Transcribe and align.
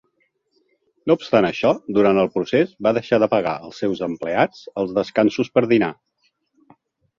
No 1.11 1.15
obstant 1.19 1.47
això, 1.49 1.73
durant 1.97 2.21
el 2.21 2.31
procés 2.39 2.73
va 2.87 2.95
deixar 2.99 3.21
de 3.25 3.29
pagar 3.35 3.55
als 3.69 3.83
seus 3.85 4.03
empleats 4.09 4.67
els 4.85 4.99
descansos 4.99 5.55
per 5.59 5.67
dinar. 5.77 5.95